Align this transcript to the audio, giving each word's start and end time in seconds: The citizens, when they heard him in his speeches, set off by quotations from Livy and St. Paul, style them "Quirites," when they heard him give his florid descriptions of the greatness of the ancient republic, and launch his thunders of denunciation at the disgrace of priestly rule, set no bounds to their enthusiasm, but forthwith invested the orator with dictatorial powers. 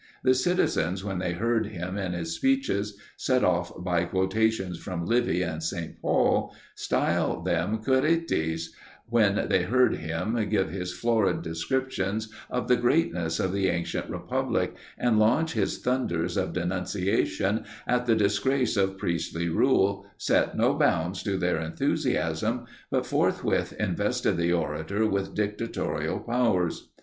The 0.23 0.33
citizens, 0.33 1.05
when 1.05 1.19
they 1.19 1.33
heard 1.33 1.67
him 1.67 1.95
in 1.95 2.13
his 2.13 2.33
speeches, 2.33 2.97
set 3.17 3.43
off 3.43 3.71
by 3.83 4.03
quotations 4.05 4.79
from 4.79 5.05
Livy 5.05 5.43
and 5.43 5.61
St. 5.61 6.01
Paul, 6.01 6.55
style 6.73 7.43
them 7.43 7.83
"Quirites," 7.83 8.69
when 9.09 9.47
they 9.47 9.61
heard 9.61 9.97
him 9.97 10.43
give 10.49 10.71
his 10.71 10.91
florid 10.91 11.43
descriptions 11.43 12.33
of 12.49 12.67
the 12.67 12.77
greatness 12.77 13.39
of 13.39 13.53
the 13.53 13.67
ancient 13.67 14.09
republic, 14.09 14.73
and 14.97 15.19
launch 15.19 15.53
his 15.53 15.77
thunders 15.77 16.35
of 16.35 16.53
denunciation 16.53 17.63
at 17.85 18.07
the 18.07 18.15
disgrace 18.15 18.77
of 18.77 18.97
priestly 18.97 19.49
rule, 19.49 20.07
set 20.17 20.57
no 20.57 20.73
bounds 20.73 21.21
to 21.21 21.37
their 21.37 21.59
enthusiasm, 21.59 22.65
but 22.89 23.05
forthwith 23.05 23.73
invested 23.73 24.35
the 24.37 24.51
orator 24.51 25.05
with 25.05 25.35
dictatorial 25.35 26.19
powers. 26.19 26.89